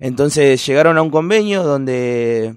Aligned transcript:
Entonces 0.00 0.66
llegaron 0.66 0.96
a 0.98 1.02
un 1.02 1.10
convenio 1.10 1.62
donde 1.62 2.56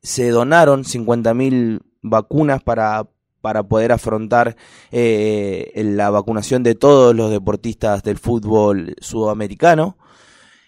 se 0.00 0.30
donaron 0.30 0.84
50.000 0.84 1.80
vacunas 2.02 2.62
para, 2.62 3.08
para 3.40 3.64
poder 3.64 3.92
afrontar 3.92 4.56
eh, 4.92 5.72
la 5.74 6.08
vacunación 6.10 6.62
de 6.62 6.76
todos 6.76 7.14
los 7.14 7.30
deportistas 7.30 8.02
del 8.04 8.18
fútbol 8.18 8.94
sudamericano 9.00 9.98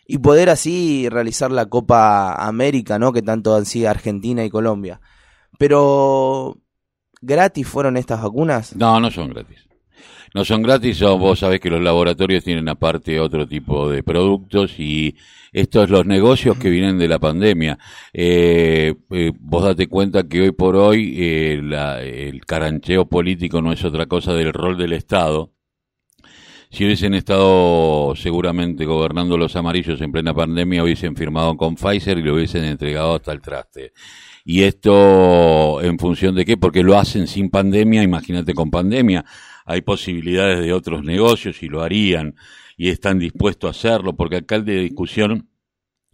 y 0.06 0.18
poder 0.18 0.50
así 0.50 1.08
realizar 1.08 1.52
la 1.52 1.66
Copa 1.66 2.34
América, 2.34 2.98
¿no? 2.98 3.12
Que 3.12 3.22
tanto 3.22 3.54
han 3.54 3.64
sido 3.64 3.88
Argentina 3.88 4.44
y 4.44 4.50
Colombia. 4.50 5.00
Pero, 5.58 6.58
¿gratis 7.20 7.66
fueron 7.68 7.96
estas 7.96 8.20
vacunas? 8.20 8.74
No, 8.74 8.98
no 8.98 9.10
son 9.10 9.30
gratis. 9.30 9.71
No 10.34 10.44
son 10.44 10.62
gratis, 10.62 11.00
vos 11.02 11.40
sabés 11.40 11.60
que 11.60 11.70
los 11.70 11.82
laboratorios 11.82 12.42
tienen 12.44 12.68
aparte 12.68 13.20
otro 13.20 13.46
tipo 13.46 13.90
de 13.90 14.02
productos 14.02 14.78
y 14.78 15.16
estos 15.52 15.90
los 15.90 16.06
negocios 16.06 16.56
que 16.56 16.70
vienen 16.70 16.98
de 16.98 17.08
la 17.08 17.18
pandemia. 17.18 17.78
Eh, 18.12 18.94
eh, 19.10 19.32
vos 19.38 19.64
date 19.64 19.88
cuenta 19.88 20.26
que 20.26 20.40
hoy 20.40 20.52
por 20.52 20.76
hoy 20.76 21.14
eh, 21.18 22.28
el 22.28 22.40
carancheo 22.46 23.06
político 23.06 23.60
no 23.60 23.72
es 23.72 23.84
otra 23.84 24.06
cosa 24.06 24.32
del 24.34 24.52
rol 24.52 24.78
del 24.78 24.94
Estado 24.94 25.52
si 26.72 26.86
hubiesen 26.86 27.12
estado 27.12 28.14
seguramente 28.16 28.86
gobernando 28.86 29.36
los 29.36 29.56
amarillos 29.56 30.00
en 30.00 30.10
plena 30.10 30.32
pandemia, 30.32 30.82
hubiesen 30.82 31.14
firmado 31.14 31.54
con 31.54 31.74
Pfizer 31.74 32.16
y 32.16 32.22
lo 32.22 32.34
hubiesen 32.34 32.64
entregado 32.64 33.16
hasta 33.16 33.30
el 33.30 33.42
traste. 33.42 33.92
Y 34.42 34.62
esto 34.62 35.82
en 35.82 35.98
función 35.98 36.34
de 36.34 36.46
qué? 36.46 36.56
Porque 36.56 36.82
lo 36.82 36.98
hacen 36.98 37.26
sin 37.26 37.50
pandemia, 37.50 38.02
imagínate 38.02 38.54
con 38.54 38.70
pandemia. 38.70 39.22
Hay 39.72 39.80
posibilidades 39.80 40.60
de 40.60 40.74
otros 40.74 41.02
negocios 41.02 41.62
y 41.62 41.68
lo 41.68 41.80
harían 41.80 42.34
y 42.76 42.90
están 42.90 43.18
dispuestos 43.18 43.68
a 43.68 43.70
hacerlo, 43.70 44.14
porque 44.14 44.36
acá 44.36 44.56
el 44.56 44.66
de 44.66 44.80
discusión 44.80 45.48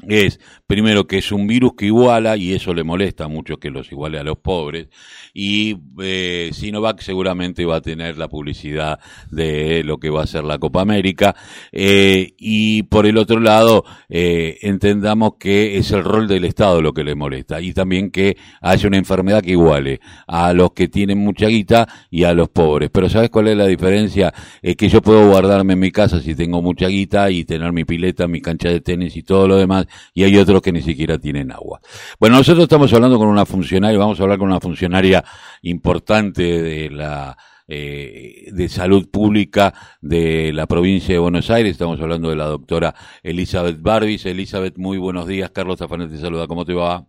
es, 0.06 0.38
primero, 0.66 1.06
que 1.06 1.18
es 1.18 1.32
un 1.32 1.46
virus 1.46 1.72
que 1.76 1.86
iguala, 1.86 2.36
y 2.36 2.52
eso 2.52 2.72
le 2.72 2.84
molesta 2.84 3.27
mucho 3.28 3.56
que 3.56 3.70
los 3.70 3.91
iguale 3.91 4.18
a 4.18 4.22
los 4.22 4.38
pobres, 4.38 4.88
y 5.34 5.77
eh, 6.00 6.50
Sinovac 6.52 7.00
seguramente 7.00 7.64
va 7.64 7.77
a 7.77 7.80
tener 7.80 8.16
la 8.16 8.28
publicidad 8.28 9.00
de 9.30 9.82
lo 9.82 9.98
que 9.98 10.10
va 10.10 10.22
a 10.22 10.27
ser 10.27 10.44
la 10.44 10.58
Copa 10.58 10.82
América, 10.82 11.34
eh, 11.72 12.34
y 12.38 12.84
por 12.84 13.06
el 13.06 13.18
otro 13.18 13.40
lado, 13.40 13.84
eh, 14.08 14.58
entendamos 14.62 15.32
que 15.38 15.78
es 15.78 15.90
el 15.90 16.05
rol 16.05 16.28
del 16.28 16.44
Estado 16.44 16.80
lo 16.80 16.92
que 16.92 17.02
le 17.02 17.14
molesta, 17.14 17.60
y 17.60 17.72
también 17.72 18.10
que 18.10 18.36
haya 18.60 18.88
una 18.88 18.98
enfermedad 18.98 19.42
que 19.42 19.52
iguale 19.52 20.00
a 20.27 20.52
los 20.52 20.72
que 20.72 20.88
tienen 20.88 21.18
mucha 21.18 21.48
guita 21.48 21.88
y 22.10 22.24
a 22.24 22.33
los 22.33 22.48
pobres. 22.50 22.90
Pero 22.92 23.08
¿sabes 23.08 23.30
cuál 23.30 23.48
es 23.48 23.56
la 23.56 23.66
diferencia? 23.66 24.33
Es 24.62 24.77
que 24.77 24.88
yo 24.88 25.02
puedo 25.02 25.28
guardarme 25.28 25.72
en 25.72 25.80
mi 25.80 25.90
casa 25.90 26.20
si 26.20 26.34
tengo 26.34 26.62
mucha 26.62 26.86
guita 26.86 27.30
y 27.30 27.44
tener 27.44 27.72
mi 27.72 27.84
pileta, 27.84 28.28
mi 28.28 28.40
cancha 28.40 28.68
de 28.68 28.80
tenis 28.80 29.16
y 29.16 29.22
todo 29.22 29.48
lo 29.48 29.56
demás, 29.56 29.88
y 30.14 30.25
hay 30.25 30.36
otros 30.36 30.62
que 30.62 30.72
ni 30.72 30.83
siquiera 30.83 31.19
tienen 31.19 31.53
agua. 31.53 31.81
Bueno, 32.19 32.36
nosotros 32.36 32.64
estamos 32.64 32.92
hablando 32.92 33.19
con 33.19 33.28
una 33.28 33.47
funcionaria, 33.47 33.98
vamos 33.98 34.20
a 34.20 34.22
hablar 34.22 34.39
con 34.39 34.48
una 34.48 34.61
funcionaria 34.61 35.25
importante 35.62 36.42
de 36.62 36.91
la 36.91 37.36
eh, 37.70 38.48
de 38.50 38.69
salud 38.70 39.11
pública 39.11 39.75
de 40.00 40.55
la 40.55 40.67
provincia 40.67 41.14
de 41.14 41.19
Buenos 41.19 41.50
Aires. 41.50 41.72
Estamos 41.72 42.00
hablando 42.00 42.30
de 42.30 42.36
la 42.36 42.47
doctora 42.47 42.95
Elizabeth 43.22 43.83
Barbis. 43.83 44.25
Elizabeth, 44.25 44.78
muy 44.78 44.97
buenos 44.97 45.27
días. 45.27 45.50
Carlos 45.50 45.78
Tafanet 45.78 46.08
te 46.08 46.17
saluda. 46.17 46.47
¿Cómo 46.47 46.64
te 46.64 46.73
va? 46.73 47.05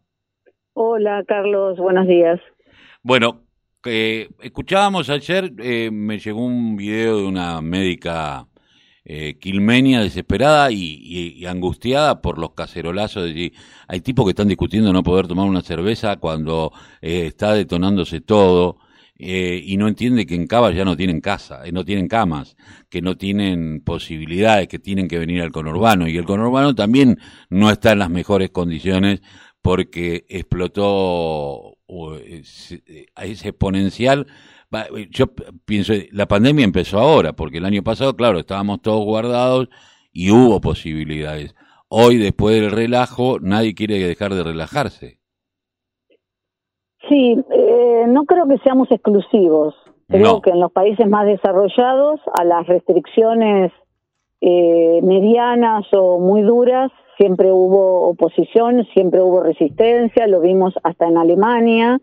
Hola, 0.73 1.23
Carlos. 1.25 1.77
Buenos 1.77 2.07
días. 2.07 2.41
Bueno, 3.01 3.43
eh, 3.85 4.27
escuchábamos 4.41 5.09
ayer, 5.09 5.53
eh, 5.59 5.89
me 5.89 6.19
llegó 6.19 6.45
un 6.45 6.75
video 6.75 7.19
de 7.19 7.25
una 7.25 7.61
médica 7.61 8.45
eh, 9.11 9.39
quilmenia 9.39 10.01
desesperada 10.01 10.71
y, 10.71 11.43
angustiada 11.47 12.21
por 12.21 12.37
los 12.37 12.51
cacerolazos. 12.51 13.23
De, 13.23 13.53
hay 13.87 14.01
tipos 14.01 14.23
que 14.23 14.29
están 14.29 14.47
discutiendo 14.47 14.93
no 14.93 15.01
poder 15.01 15.27
tomar 15.27 15.47
una 15.47 15.63
cerveza 15.63 16.17
cuando 16.17 16.71
eh, 17.01 17.25
está 17.25 17.55
detonándose 17.55 18.21
todo. 18.21 18.77
Eh, 19.17 19.63
y 19.65 19.77
no 19.77 19.87
entiende 19.87 20.27
que 20.27 20.35
en 20.35 20.45
Cava 20.45 20.71
ya 20.71 20.85
no 20.85 20.95
tienen 20.95 21.21
casa, 21.21 21.63
no 21.73 21.83
tienen 21.83 22.07
camas, 22.07 22.55
que 22.87 23.01
no 23.01 23.17
tienen 23.17 23.81
posibilidades, 23.81 24.67
que 24.67 24.77
tienen 24.77 25.07
que 25.07 25.17
venir 25.17 25.41
al 25.41 25.51
conurbano. 25.51 26.07
Y 26.07 26.15
el 26.15 26.25
conurbano 26.25 26.75
también 26.75 27.17
no 27.49 27.71
está 27.71 27.93
en 27.93 27.99
las 27.99 28.11
mejores 28.11 28.51
condiciones 28.51 29.21
porque 29.63 30.27
explotó 30.29 31.79
es, 32.25 32.79
exponencial 33.43 34.27
eh, 34.27 34.31
yo 35.09 35.25
pienso, 35.65 35.93
la 36.11 36.27
pandemia 36.27 36.65
empezó 36.65 36.99
ahora, 36.99 37.33
porque 37.33 37.57
el 37.57 37.65
año 37.65 37.83
pasado, 37.83 38.15
claro, 38.15 38.39
estábamos 38.39 38.81
todos 38.81 39.03
guardados 39.03 39.69
y 40.11 40.31
hubo 40.31 40.61
posibilidades. 40.61 41.55
Hoy, 41.87 42.17
después 42.17 42.59
del 42.61 42.71
relajo, 42.71 43.39
nadie 43.39 43.73
quiere 43.73 43.99
dejar 43.99 44.33
de 44.33 44.43
relajarse. 44.43 45.19
Sí, 47.07 47.35
eh, 47.51 48.05
no 48.07 48.25
creo 48.25 48.47
que 48.47 48.57
seamos 48.59 48.91
exclusivos. 48.91 49.75
Creo 50.07 50.41
que 50.41 50.49
en 50.49 50.59
los 50.59 50.71
países 50.71 51.07
más 51.07 51.25
desarrollados 51.25 52.19
a 52.33 52.43
las 52.43 52.65
restricciones 52.65 53.71
eh, 54.41 55.01
medianas 55.03 55.85
o 55.91 56.19
muy 56.19 56.41
duras 56.41 56.91
siempre 57.17 57.51
hubo 57.51 58.07
oposición, 58.09 58.85
siempre 58.93 59.21
hubo 59.21 59.43
resistencia, 59.43 60.25
lo 60.27 60.39
vimos 60.39 60.73
hasta 60.83 61.07
en 61.07 61.17
Alemania, 61.17 61.99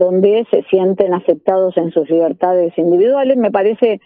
donde 0.00 0.46
se 0.50 0.62
sienten 0.70 1.12
afectados 1.12 1.76
en 1.76 1.92
sus 1.92 2.08
libertades 2.08 2.72
individuales. 2.78 3.36
Me 3.36 3.50
parece 3.50 4.00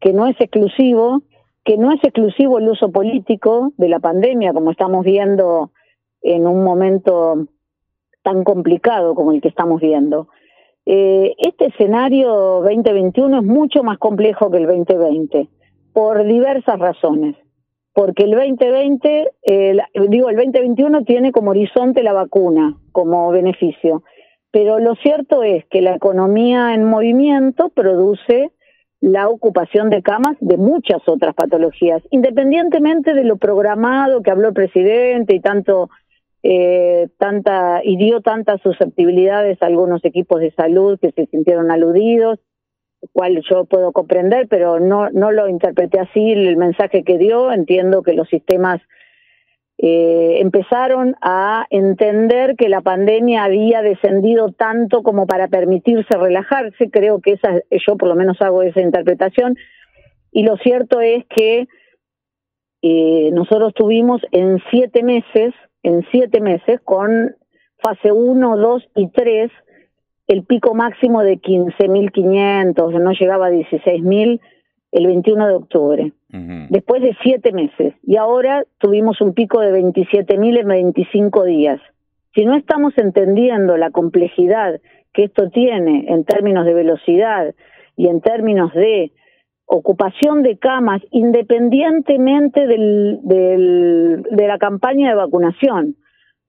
que 0.00 0.14
no 0.14 0.26
es 0.26 0.40
exclusivo, 0.40 1.20
que 1.66 1.76
no 1.76 1.92
es 1.92 2.02
exclusivo 2.02 2.58
el 2.58 2.68
uso 2.70 2.90
político 2.90 3.74
de 3.76 3.90
la 3.90 4.00
pandemia, 4.00 4.54
como 4.54 4.70
estamos 4.70 5.04
viendo 5.04 5.70
en 6.22 6.46
un 6.46 6.64
momento 6.64 7.46
tan 8.22 8.42
complicado 8.42 9.14
como 9.14 9.32
el 9.32 9.42
que 9.42 9.48
estamos 9.48 9.82
viendo. 9.82 10.28
Eh, 10.86 11.34
este 11.36 11.66
escenario 11.66 12.62
2021 12.62 13.40
es 13.40 13.44
mucho 13.44 13.82
más 13.82 13.98
complejo 13.98 14.50
que 14.50 14.56
el 14.56 14.66
2020, 14.66 15.48
por 15.92 16.24
diversas 16.24 16.78
razones. 16.78 17.36
Porque 17.92 18.24
el 18.24 18.30
2020, 18.30 19.30
digo, 20.08 20.30
el 20.30 20.36
2021 20.36 21.04
tiene 21.04 21.32
como 21.32 21.50
horizonte 21.50 22.02
la 22.02 22.14
vacuna, 22.14 22.78
como 22.92 23.30
beneficio 23.30 24.02
pero 24.54 24.78
lo 24.78 24.94
cierto 24.94 25.42
es 25.42 25.64
que 25.64 25.82
la 25.82 25.96
economía 25.96 26.74
en 26.74 26.84
movimiento 26.84 27.70
produce 27.70 28.52
la 29.00 29.28
ocupación 29.28 29.90
de 29.90 30.00
camas 30.00 30.36
de 30.38 30.56
muchas 30.56 31.02
otras 31.06 31.34
patologías, 31.34 32.04
independientemente 32.12 33.14
de 33.14 33.24
lo 33.24 33.36
programado 33.36 34.22
que 34.22 34.30
habló 34.30 34.46
el 34.46 34.54
presidente 34.54 35.34
y 35.34 35.40
tanto 35.40 35.90
eh, 36.44 37.08
tanta 37.18 37.80
y 37.82 37.96
dio 37.96 38.20
tantas 38.20 38.60
susceptibilidades 38.60 39.60
a 39.60 39.66
algunos 39.66 40.04
equipos 40.04 40.40
de 40.40 40.52
salud 40.52 41.00
que 41.00 41.10
se 41.10 41.26
sintieron 41.26 41.72
aludidos, 41.72 42.38
cual 43.12 43.42
yo 43.50 43.64
puedo 43.64 43.90
comprender, 43.90 44.46
pero 44.46 44.78
no 44.78 45.10
no 45.10 45.32
lo 45.32 45.48
interpreté 45.48 45.98
así 45.98 46.30
el 46.30 46.56
mensaje 46.56 47.02
que 47.02 47.18
dio. 47.18 47.50
Entiendo 47.50 48.04
que 48.04 48.12
los 48.12 48.28
sistemas 48.28 48.80
eh, 49.78 50.38
empezaron 50.40 51.16
a 51.20 51.66
entender 51.70 52.54
que 52.56 52.68
la 52.68 52.80
pandemia 52.80 53.44
había 53.44 53.82
descendido 53.82 54.52
tanto 54.52 55.02
como 55.02 55.26
para 55.26 55.48
permitirse 55.48 56.16
relajarse. 56.16 56.90
Creo 56.90 57.20
que 57.20 57.32
esa, 57.32 57.60
yo 57.70 57.96
por 57.96 58.08
lo 58.08 58.14
menos 58.14 58.40
hago 58.40 58.62
esa 58.62 58.80
interpretación. 58.80 59.56
Y 60.30 60.44
lo 60.44 60.56
cierto 60.58 61.00
es 61.00 61.24
que 61.26 61.66
eh, 62.82 63.30
nosotros 63.32 63.72
tuvimos 63.74 64.20
en 64.30 64.62
siete 64.70 65.02
meses, 65.02 65.54
en 65.82 66.06
siete 66.10 66.40
meses, 66.40 66.80
con 66.84 67.34
fase 67.82 68.12
1, 68.12 68.56
2 68.56 68.82
y 68.96 69.08
3, 69.08 69.50
el 70.26 70.44
pico 70.44 70.74
máximo 70.74 71.22
de 71.22 71.38
15.500, 71.38 73.00
no 73.00 73.12
llegaba 73.12 73.46
a 73.46 73.50
16.000 73.50 74.40
el 74.94 75.08
21 75.08 75.48
de 75.48 75.54
octubre. 75.54 76.12
Después 76.68 77.02
de 77.02 77.16
siete 77.22 77.52
meses, 77.52 77.94
y 78.02 78.16
ahora 78.16 78.64
tuvimos 78.78 79.20
un 79.20 79.34
pico 79.34 79.60
de 79.60 79.72
27.000 79.72 80.60
en 80.60 80.66
25 80.68 81.44
días. 81.44 81.80
Si 82.34 82.44
no 82.44 82.56
estamos 82.56 82.92
entendiendo 82.96 83.76
la 83.76 83.90
complejidad 83.90 84.80
que 85.12 85.24
esto 85.24 85.50
tiene 85.50 86.06
en 86.08 86.24
términos 86.24 86.64
de 86.64 86.74
velocidad 86.74 87.54
y 87.96 88.08
en 88.08 88.20
términos 88.20 88.72
de 88.72 89.12
ocupación 89.66 90.42
de 90.42 90.58
camas, 90.58 91.02
independientemente 91.10 92.66
del, 92.66 93.20
de 93.22 94.46
la 94.48 94.58
campaña 94.58 95.10
de 95.10 95.14
vacunación, 95.14 95.96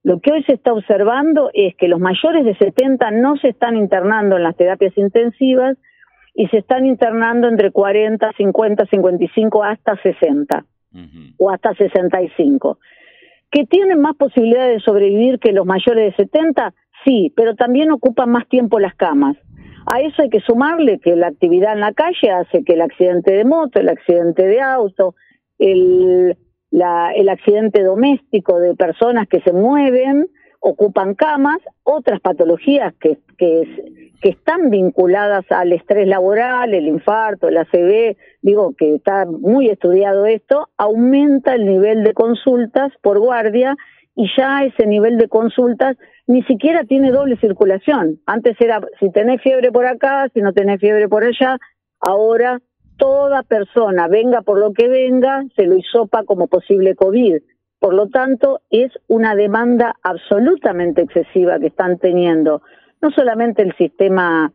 lo 0.03 0.19
que 0.19 0.31
hoy 0.31 0.44
se 0.44 0.53
está 0.53 0.74
observando 0.74 1.50
es 1.53 1.75
que 1.75 1.88
los 1.88 2.00
mayores 2.00 2.45
de 2.45 2.56
70 2.56 3.12
no 3.12 3.38
se 3.38 3.50
están 3.50 3.75
internando 3.75 4.38
en 4.38 4.44
las 4.44 4.56
terapias 4.56 4.95
intensivas, 4.97 5.77
y 6.35 6.47
se 6.47 6.57
están 6.57 6.85
internando 6.85 7.47
entre 7.47 7.71
40, 7.71 8.31
50, 8.37 8.85
55 8.85 9.63
hasta 9.63 9.95
60 10.01 10.65
o 11.37 11.49
hasta 11.49 11.73
65. 11.73 12.77
¿Que 13.49 13.65
tienen 13.65 14.01
más 14.01 14.15
posibilidades 14.17 14.75
de 14.75 14.79
sobrevivir 14.81 15.39
que 15.39 15.53
los 15.53 15.65
mayores 15.65 16.11
de 16.11 16.23
70? 16.23 16.73
Sí, 17.05 17.31
pero 17.35 17.55
también 17.55 17.91
ocupan 17.91 18.29
más 18.31 18.47
tiempo 18.49 18.79
las 18.79 18.95
camas. 18.95 19.37
A 19.85 20.01
eso 20.01 20.23
hay 20.23 20.29
que 20.29 20.41
sumarle 20.41 20.99
que 20.99 21.15
la 21.15 21.27
actividad 21.27 21.73
en 21.73 21.79
la 21.79 21.93
calle 21.93 22.31
hace 22.31 22.63
que 22.63 22.73
el 22.73 22.81
accidente 22.81 23.31
de 23.31 23.45
moto, 23.45 23.79
el 23.79 23.89
accidente 23.89 24.45
de 24.45 24.59
auto, 24.59 25.15
el, 25.57 26.35
la, 26.71 27.11
el 27.13 27.29
accidente 27.29 27.83
doméstico 27.83 28.59
de 28.59 28.75
personas 28.75 29.27
que 29.27 29.41
se 29.41 29.53
mueven, 29.53 30.27
ocupan 30.67 31.13
camas, 31.13 31.59
otras 31.83 32.19
patologías 32.19 32.95
que, 33.00 33.19
que, 33.38 33.95
están 34.23 34.71
vinculadas 34.71 35.45
al 35.51 35.71
estrés 35.71 36.07
laboral, 36.07 36.73
el 36.73 36.88
infarto, 36.88 37.47
el 37.47 37.57
ACV, 37.57 38.17
digo 38.41 38.73
que 38.75 38.95
está 38.95 39.27
muy 39.27 39.69
estudiado 39.69 40.25
esto, 40.25 40.67
aumenta 40.77 41.53
el 41.53 41.67
nivel 41.67 42.03
de 42.03 42.15
consultas 42.15 42.91
por 43.03 43.19
guardia 43.19 43.75
y 44.15 44.27
ya 44.35 44.63
ese 44.63 44.88
nivel 44.88 45.19
de 45.19 45.27
consultas 45.27 45.95
ni 46.25 46.41
siquiera 46.44 46.83
tiene 46.85 47.11
doble 47.11 47.38
circulación. 47.38 48.19
Antes 48.25 48.59
era 48.59 48.81
si 49.00 49.11
tenés 49.11 49.44
fiebre 49.44 49.71
por 49.71 49.85
acá, 49.85 50.27
si 50.33 50.41
no 50.41 50.53
tenés 50.53 50.79
fiebre 50.79 51.07
por 51.07 51.23
allá, 51.23 51.59
ahora 52.00 52.59
toda 52.97 53.44
persona, 53.44 54.07
venga 54.07 54.41
por 54.41 54.57
lo 54.57 54.73
que 54.73 54.88
venga, 54.88 55.44
se 55.56 55.68
lo 55.68 55.77
hisopa 55.77 56.23
como 56.23 56.47
posible 56.47 56.95
COVID. 56.95 57.44
Por 57.85 57.93
lo 57.93 58.07
tanto, 58.07 58.61
es 58.71 58.91
una 59.07 59.35
demanda 59.35 59.95
absolutamente 60.01 61.03
excesiva 61.03 61.59
que 61.59 61.67
están 61.67 61.99
teniendo 61.99 62.63
no 62.99 63.11
solamente 63.11 63.61
el 63.61 63.75
sistema 63.77 64.51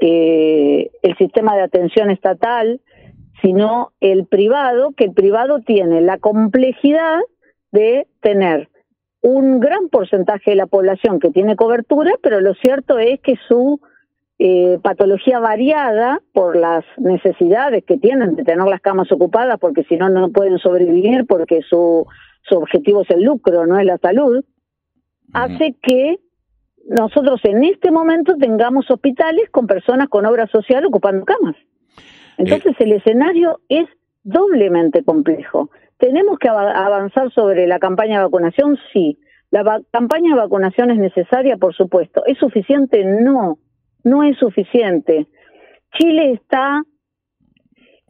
eh, 0.00 0.88
el 1.02 1.16
sistema 1.16 1.56
de 1.56 1.62
atención 1.62 2.12
estatal, 2.12 2.80
sino 3.42 3.90
el 3.98 4.26
privado, 4.26 4.92
que 4.96 5.06
el 5.06 5.14
privado 5.14 5.62
tiene 5.66 6.00
la 6.00 6.18
complejidad 6.18 7.18
de 7.72 8.06
tener 8.20 8.68
un 9.20 9.58
gran 9.58 9.88
porcentaje 9.88 10.52
de 10.52 10.58
la 10.58 10.66
población 10.66 11.18
que 11.18 11.32
tiene 11.32 11.56
cobertura, 11.56 12.12
pero 12.22 12.40
lo 12.40 12.54
cierto 12.54 13.00
es 13.00 13.18
que 13.18 13.34
su 13.48 13.80
eh, 14.38 14.78
patología 14.80 15.40
variada 15.40 16.22
por 16.32 16.54
las 16.54 16.84
necesidades 16.98 17.82
que 17.84 17.98
tienen 17.98 18.36
de 18.36 18.44
tener 18.44 18.64
las 18.68 18.80
camas 18.80 19.10
ocupadas, 19.10 19.58
porque 19.58 19.82
si 19.88 19.96
no, 19.96 20.08
no 20.08 20.30
pueden 20.30 20.58
sobrevivir, 20.60 21.26
porque 21.26 21.62
su, 21.68 22.06
su 22.48 22.56
objetivo 22.56 23.02
es 23.02 23.10
el 23.10 23.22
lucro, 23.22 23.66
no 23.66 23.78
es 23.78 23.86
la 23.86 23.98
salud, 23.98 24.44
hace 25.32 25.76
que 25.82 26.18
nosotros 26.88 27.40
en 27.44 27.64
este 27.64 27.90
momento 27.90 28.36
tengamos 28.36 28.90
hospitales 28.90 29.50
con 29.50 29.66
personas 29.66 30.08
con 30.08 30.24
obra 30.26 30.46
social 30.46 30.86
ocupando 30.86 31.24
camas. 31.24 31.56
Entonces 32.38 32.72
eh. 32.72 32.84
el 32.84 32.92
escenario 32.92 33.60
es 33.68 33.86
doblemente 34.22 35.04
complejo. 35.04 35.70
¿Tenemos 35.98 36.38
que 36.38 36.48
avanzar 36.48 37.32
sobre 37.32 37.66
la 37.66 37.78
campaña 37.78 38.18
de 38.18 38.24
vacunación? 38.24 38.78
Sí. 38.92 39.18
¿La 39.50 39.82
campaña 39.90 40.34
de 40.34 40.40
vacunación 40.40 40.90
es 40.90 40.98
necesaria? 40.98 41.56
Por 41.56 41.74
supuesto. 41.74 42.24
¿Es 42.26 42.38
suficiente? 42.38 43.04
No, 43.04 43.58
no 44.04 44.22
es 44.22 44.38
suficiente. 44.38 45.26
Chile 45.98 46.32
está, 46.32 46.84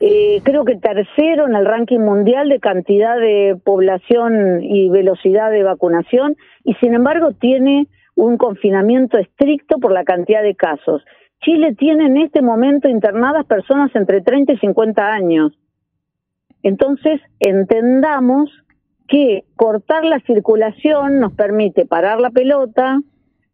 eh, 0.01 0.41
creo 0.45 0.65
que 0.65 0.77
tercero 0.77 1.47
en 1.47 1.55
el 1.55 1.67
ranking 1.67 1.99
mundial 1.99 2.49
de 2.49 2.61
cantidad 2.61 3.19
de 3.19 3.57
población 3.63 4.63
y 4.63 4.89
velocidad 4.91 5.51
de 5.51 5.65
vacunación 5.65 6.37
y 6.65 6.75
sin 6.75 6.95
embargo 6.95 7.33
tiene 7.33 7.89
un 8.15 8.37
confinamiento 8.37 9.19
estricto 9.19 9.79
por 9.79 9.93
la 9.93 10.05
cantidad 10.05 10.43
de 10.43 10.55
casos. 10.55 11.05
Chile 11.41 11.75
tiene 11.75 12.07
en 12.07 12.17
este 12.17 12.43
momento 12.43 12.89
internadas 12.89 13.47
personas 13.47 13.95
entre 13.95 14.21
30 14.21 14.55
y 14.55 14.59
50 14.59 15.07
años. 15.07 15.53
Entonces, 16.63 17.21
entendamos 17.39 18.51
que 19.07 19.45
cortar 19.57 20.05
la 20.05 20.21
circulación 20.21 21.21
nos 21.21 21.33
permite 21.33 21.87
parar 21.87 22.21
la 22.21 22.31
pelota, 22.31 23.01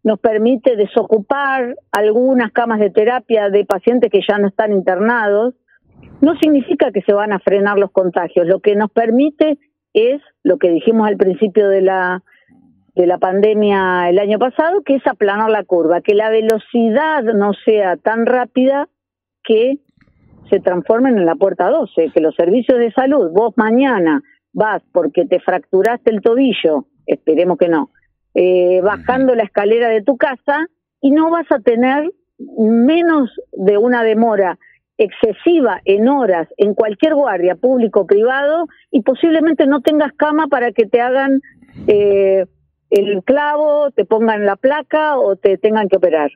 nos 0.03 0.19
permite 0.19 0.77
desocupar 0.77 1.77
algunas 1.93 2.51
camas 2.53 2.81
de 2.81 2.91
terapia 2.91 3.51
de 3.51 3.65
pacientes 3.65 4.11
que 4.11 4.21
ya 4.27 4.39
no 4.39 4.49
están 4.49 4.73
internados. 4.73 5.55
No 6.25 6.37
significa 6.37 6.91
que 6.91 7.03
se 7.03 7.13
van 7.13 7.35
a 7.35 7.39
frenar 7.39 7.79
los 7.79 7.91
contagios, 7.91 8.47
lo 8.47 8.61
que 8.61 8.75
nos 8.77 8.91
permite 8.91 9.59
es 9.93 10.23
lo 10.43 10.57
que 10.57 10.71
dijimos 10.71 11.07
al 11.07 11.19
principio 11.19 11.69
de 11.69 11.83
la 11.83 12.23
de 12.95 13.07
la 13.07 13.19
pandemia 13.19 14.09
el 14.09 14.19
año 14.19 14.39
pasado, 14.39 14.83
que 14.83 14.95
es 14.95 15.07
aplanar 15.07 15.51
la 15.51 15.65
curva, 15.65 16.01
que 16.01 16.15
la 16.15 16.31
velocidad 16.31 17.25
no 17.25 17.53
sea 17.65 17.97
tan 17.97 18.25
rápida 18.25 18.89
que 19.43 19.81
se 20.49 20.61
transformen 20.61 21.19
en 21.19 21.27
la 21.27 21.35
puerta 21.35 21.69
12, 21.69 22.13
que 22.15 22.21
los 22.21 22.35
servicios 22.37 22.79
de 22.79 22.93
salud, 22.93 23.31
vos 23.33 23.53
mañana 23.57 24.23
vas 24.53 24.83
porque 24.93 25.27
te 25.27 25.41
fracturaste 25.41 26.11
el 26.11 26.23
tobillo, 26.23 26.87
esperemos 27.05 27.59
que 27.59 27.69
no, 27.69 27.91
eh, 28.35 28.81
bajando 28.81 29.35
la 29.35 29.43
escalera 29.43 29.89
de 29.89 30.03
tu 30.03 30.17
casa 30.17 30.69
y 31.03 31.11
no 31.11 31.31
vas 31.31 31.51
a 31.51 31.59
tener 31.59 32.11
menos 32.39 33.31
de 33.53 33.77
una 33.77 34.03
demora 34.05 34.59
excesiva 34.99 35.81
en 35.85 36.09
horas 36.09 36.49
en 36.57 36.75
cualquier 36.75 37.15
guardia 37.15 37.57
público 37.57 38.01
o 38.01 38.07
privado 38.07 38.67
y 38.91 39.03
posiblemente 39.03 39.67
no 39.67 39.81
tengas 39.81 40.13
cama 40.13 40.47
para 40.47 40.73
que 40.73 40.87
te 40.87 41.01
hagan 41.01 41.41
eh, 41.87 42.47
el 42.91 43.25
clavo, 43.25 43.91
te 43.91 44.05
pongan 44.05 44.47
la 44.47 44.57
placa 44.57 45.19
o 45.19 45.37
te 45.37 45.59
tengan 45.59 45.89
que 45.89 45.97
operar. 45.97 46.31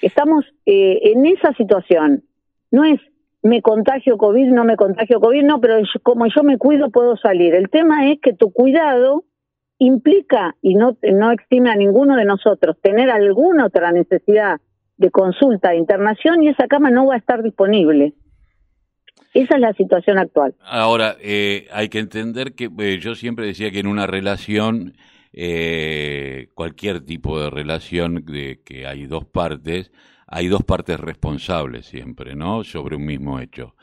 Estamos 0.00 0.44
eh, 0.66 1.12
en 1.12 1.26
esa 1.26 1.52
situación. 1.54 2.24
No 2.70 2.84
es 2.84 3.00
me 3.42 3.60
contagio 3.60 4.18
COVID, 4.18 4.50
no 4.52 4.64
me 4.64 4.76
contagio 4.76 5.20
COVID, 5.20 5.42
no, 5.44 5.60
pero 5.60 5.82
como 6.02 6.26
yo 6.26 6.42
me 6.44 6.58
cuido 6.58 6.90
puedo 6.90 7.16
salir. 7.16 7.54
El 7.54 7.70
tema 7.70 8.10
es 8.10 8.20
que 8.20 8.32
tu 8.32 8.52
cuidado 8.52 9.24
implica, 9.78 10.54
y 10.62 10.76
no, 10.76 10.96
no 11.02 11.32
exime 11.32 11.70
a 11.70 11.76
ninguno 11.76 12.14
de 12.14 12.24
nosotros, 12.24 12.76
tener 12.80 13.10
alguna 13.10 13.66
otra 13.66 13.90
necesidad 13.90 14.60
de 14.96 15.10
consulta, 15.10 15.70
de 15.70 15.76
internación, 15.76 16.42
y 16.42 16.48
esa 16.48 16.66
cama 16.66 16.90
no 16.90 17.06
va 17.06 17.14
a 17.14 17.18
estar 17.18 17.42
disponible. 17.42 18.14
Esa 19.34 19.54
es 19.54 19.60
la 19.60 19.72
situación 19.72 20.18
actual. 20.18 20.54
Ahora, 20.60 21.16
eh, 21.20 21.66
hay 21.72 21.88
que 21.88 21.98
entender 21.98 22.54
que 22.54 22.70
eh, 22.78 22.98
yo 23.00 23.14
siempre 23.14 23.46
decía 23.46 23.70
que 23.70 23.80
en 23.80 23.86
una 23.86 24.06
relación 24.06 24.94
eh, 25.32 26.48
cualquier 26.54 27.00
tipo 27.00 27.40
de 27.40 27.48
relación 27.48 28.24
de 28.26 28.60
que 28.62 28.86
hay 28.86 29.06
dos 29.06 29.24
partes, 29.24 29.90
hay 30.26 30.48
dos 30.48 30.62
partes 30.62 31.00
responsables 31.00 31.86
siempre, 31.86 32.36
¿no? 32.36 32.64
Sobre 32.64 32.96
un 32.96 33.06
mismo 33.06 33.40
hecho. 33.40 33.74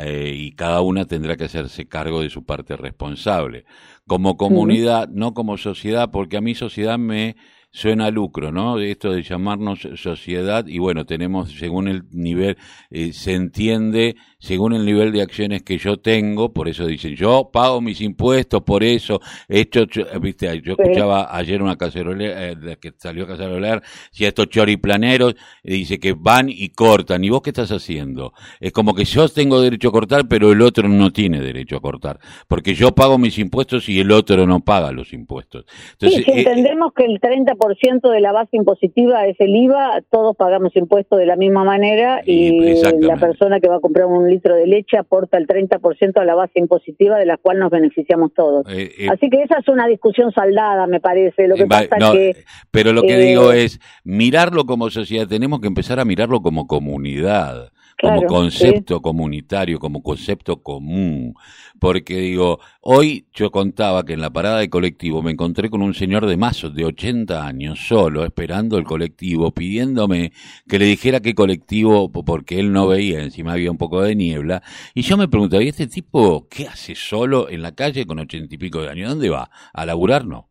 Eh, 0.00 0.32
y 0.34 0.52
cada 0.52 0.80
una 0.80 1.04
tendrá 1.04 1.36
que 1.36 1.44
hacerse 1.44 1.86
cargo 1.86 2.22
de 2.22 2.30
su 2.30 2.44
parte 2.44 2.76
responsable. 2.76 3.64
Como 4.06 4.36
comunidad, 4.36 5.08
no 5.08 5.34
como 5.34 5.58
sociedad, 5.58 6.10
porque 6.10 6.36
a 6.36 6.40
mi 6.40 6.54
sociedad 6.54 6.98
me 6.98 7.36
suena 7.72 8.10
lucro, 8.10 8.52
¿no? 8.52 8.78
Esto 8.78 9.12
de 9.12 9.22
llamarnos 9.22 9.88
sociedad 9.96 10.66
y 10.66 10.78
bueno, 10.78 11.06
tenemos 11.06 11.52
según 11.52 11.88
el 11.88 12.02
nivel, 12.12 12.58
eh, 12.90 13.12
se 13.14 13.32
entiende 13.32 14.16
según 14.38 14.74
el 14.74 14.84
nivel 14.84 15.12
de 15.12 15.22
acciones 15.22 15.62
que 15.62 15.78
yo 15.78 15.98
tengo, 15.98 16.52
por 16.52 16.68
eso 16.68 16.84
dicen, 16.84 17.14
yo 17.14 17.50
pago 17.52 17.80
mis 17.80 18.00
impuestos, 18.00 18.62
por 18.62 18.82
eso 18.82 19.20
he 19.48 19.60
hecho, 19.60 19.86
viste, 20.20 20.60
yo 20.62 20.72
escuchaba 20.72 21.34
ayer 21.34 21.62
una 21.62 21.76
cacerolera, 21.76 22.50
eh, 22.50 22.76
que 22.80 22.92
salió 22.98 23.24
a 23.24 23.28
cacerolear, 23.28 23.82
si 24.10 24.26
estos 24.26 24.48
choriplaneros, 24.48 25.34
eh, 25.62 25.74
dice 25.74 25.98
que 25.98 26.12
van 26.12 26.48
y 26.48 26.70
cortan, 26.70 27.22
¿y 27.24 27.30
vos 27.30 27.40
qué 27.40 27.50
estás 27.50 27.70
haciendo? 27.70 28.32
Es 28.60 28.72
como 28.72 28.94
que 28.94 29.04
yo 29.04 29.28
tengo 29.28 29.60
derecho 29.60 29.88
a 29.88 29.92
cortar, 29.92 30.26
pero 30.28 30.52
el 30.52 30.60
otro 30.60 30.88
no 30.88 31.12
tiene 31.12 31.40
derecho 31.40 31.76
a 31.76 31.80
cortar, 31.80 32.18
porque 32.48 32.74
yo 32.74 32.92
pago 32.94 33.16
mis 33.18 33.38
impuestos 33.38 33.88
y 33.88 34.00
el 34.00 34.10
otro 34.10 34.44
no 34.46 34.60
paga 34.60 34.90
los 34.90 35.12
impuestos. 35.12 35.64
Entonces, 35.92 36.24
sí, 36.24 36.32
si 36.32 36.38
entendemos 36.40 36.92
que 36.94 37.04
el 37.04 37.20
30% 37.20 37.61
de 37.68 38.20
la 38.20 38.32
base 38.32 38.56
impositiva 38.56 39.26
es 39.26 39.36
el 39.38 39.54
IVA, 39.54 40.02
todos 40.10 40.36
pagamos 40.36 40.74
impuestos 40.76 41.18
de 41.18 41.26
la 41.26 41.36
misma 41.36 41.64
manera 41.64 42.22
y 42.24 42.74
la 43.00 43.16
persona 43.16 43.60
que 43.60 43.68
va 43.68 43.76
a 43.76 43.80
comprar 43.80 44.06
un 44.06 44.28
litro 44.28 44.54
de 44.54 44.66
leche 44.66 44.98
aporta 44.98 45.38
el 45.38 45.46
30% 45.46 46.20
a 46.20 46.24
la 46.24 46.34
base 46.34 46.58
impositiva 46.58 47.18
de 47.18 47.26
la 47.26 47.36
cual 47.36 47.58
nos 47.58 47.70
beneficiamos 47.70 48.32
todos. 48.34 48.66
Eh, 48.68 48.90
eh, 48.98 49.06
Así 49.10 49.30
que 49.30 49.42
esa 49.42 49.58
es 49.58 49.68
una 49.68 49.86
discusión 49.86 50.32
saldada, 50.32 50.86
me 50.86 51.00
parece. 51.00 51.48
Lo 51.48 51.54
que 51.54 51.66
pasa 51.66 51.96
que, 52.12 52.36
pero 52.70 52.92
lo 52.92 53.02
que 53.02 53.16
digo 53.16 53.52
eh, 53.52 53.64
es, 53.64 53.80
mirarlo 54.04 54.64
como 54.64 54.90
sociedad, 54.90 55.26
tenemos 55.26 55.60
que 55.60 55.68
empezar 55.68 56.00
a 56.00 56.04
mirarlo 56.04 56.40
como 56.40 56.66
comunidad 56.66 57.72
como 58.02 58.22
concepto 58.24 59.00
comunitario, 59.00 59.78
como 59.78 60.02
concepto 60.02 60.60
común. 60.62 61.34
Porque 61.78 62.18
digo, 62.18 62.58
hoy 62.80 63.26
yo 63.32 63.50
contaba 63.50 64.04
que 64.04 64.12
en 64.12 64.20
la 64.20 64.30
parada 64.30 64.58
de 64.58 64.68
colectivo 64.68 65.22
me 65.22 65.30
encontré 65.30 65.70
con 65.70 65.82
un 65.82 65.94
señor 65.94 66.26
de 66.26 66.36
más 66.36 66.62
de 66.74 66.84
80 66.84 67.46
años, 67.46 67.78
solo, 67.86 68.24
esperando 68.24 68.76
el 68.76 68.84
colectivo, 68.84 69.52
pidiéndome 69.52 70.32
que 70.68 70.78
le 70.78 70.86
dijera 70.86 71.20
qué 71.20 71.34
colectivo, 71.34 72.10
porque 72.10 72.58
él 72.58 72.72
no 72.72 72.88
veía, 72.88 73.22
encima 73.22 73.52
había 73.52 73.70
un 73.70 73.78
poco 73.78 74.02
de 74.02 74.16
niebla. 74.16 74.62
Y 74.94 75.02
yo 75.02 75.16
me 75.16 75.28
preguntaba, 75.28 75.62
¿y 75.62 75.68
este 75.68 75.86
tipo 75.86 76.48
qué 76.48 76.66
hace 76.66 76.94
solo 76.94 77.48
en 77.48 77.62
la 77.62 77.72
calle 77.72 78.04
con 78.04 78.18
ochenta 78.18 78.54
y 78.54 78.58
pico 78.58 78.82
de 78.82 78.90
años? 78.90 79.10
¿Dónde 79.10 79.30
va? 79.30 79.50
¿A 79.72 79.86
laburar? 79.86 80.26
No. 80.26 80.50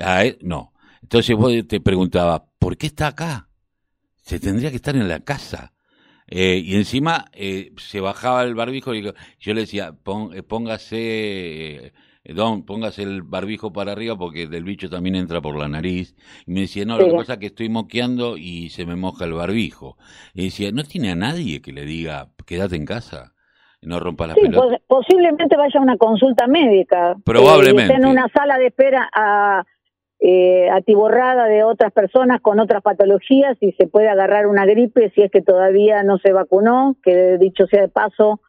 A 0.00 0.24
él, 0.24 0.38
no. 0.42 0.72
Entonces 1.02 1.36
vos 1.36 1.52
te 1.66 1.80
preguntaba, 1.80 2.44
¿por 2.58 2.76
qué 2.76 2.86
está 2.86 3.08
acá? 3.08 3.48
Se 4.22 4.38
tendría 4.38 4.70
que 4.70 4.76
estar 4.76 4.94
en 4.94 5.08
la 5.08 5.20
casa. 5.20 5.72
Eh, 6.34 6.62
y 6.64 6.76
encima 6.76 7.26
eh, 7.34 7.72
se 7.76 8.00
bajaba 8.00 8.42
el 8.44 8.54
barbijo 8.54 8.94
y 8.94 9.02
yo 9.02 9.54
le 9.54 9.60
decía, 9.60 9.92
eh, 10.32 10.42
póngase, 10.42 11.92
Don, 12.24 12.64
póngase 12.64 13.02
el 13.02 13.20
barbijo 13.20 13.70
para 13.74 13.92
arriba 13.92 14.16
porque 14.16 14.44
el 14.44 14.64
bicho 14.64 14.88
también 14.88 15.14
entra 15.14 15.42
por 15.42 15.58
la 15.58 15.68
nariz. 15.68 16.16
Y 16.46 16.52
me 16.52 16.60
decía, 16.62 16.86
no, 16.86 16.96
lo 16.96 17.04
que 17.04 17.16
pasa 17.16 17.34
es 17.34 17.38
que 17.38 17.46
estoy 17.48 17.68
moqueando 17.68 18.38
y 18.38 18.70
se 18.70 18.86
me 18.86 18.96
moja 18.96 19.26
el 19.26 19.34
barbijo. 19.34 19.98
Y 20.32 20.44
decía, 20.44 20.72
¿no 20.72 20.84
tiene 20.84 21.10
a 21.10 21.16
nadie 21.16 21.60
que 21.60 21.70
le 21.70 21.84
diga, 21.84 22.30
quédate 22.46 22.76
en 22.76 22.86
casa? 22.86 23.34
no 23.82 23.98
rompa 23.98 24.28
la 24.28 24.34
sí, 24.34 24.42
posiblemente 24.86 25.56
vaya 25.56 25.78
a 25.78 25.82
una 25.82 25.96
consulta 25.96 26.46
médica. 26.46 27.16
Probablemente. 27.24 27.92
Eh, 27.92 27.96
en 27.96 28.06
una 28.06 28.28
sala 28.28 28.56
de 28.56 28.68
espera 28.68 29.10
a, 29.12 29.64
eh, 30.24 30.70
atiborrada 30.70 31.46
de 31.46 31.64
otras 31.64 31.92
personas 31.92 32.40
con 32.40 32.60
otras 32.60 32.80
patologías 32.80 33.56
y 33.60 33.72
se 33.72 33.88
puede 33.88 34.08
agarrar 34.08 34.46
una 34.46 34.64
gripe 34.64 35.10
si 35.16 35.22
es 35.22 35.32
que 35.32 35.42
todavía 35.42 36.04
no 36.04 36.18
se 36.18 36.32
vacunó, 36.32 36.96
que 37.02 37.38
dicho 37.38 37.66
sea 37.66 37.80
de 37.80 37.88
paso, 37.88 38.40